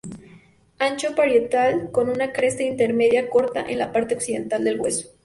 [0.79, 5.09] Ancho parietal, con una cresta intermedia corta en la parte occipital del hueso.